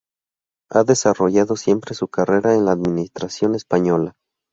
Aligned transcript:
Ha 0.71 0.83
desarrollado 0.83 1.55
siempre 1.55 1.93
su 1.93 2.07
carrera 2.07 2.55
en 2.55 2.65
la 2.65 2.71
Administración 2.71 3.53
española. 3.53 4.15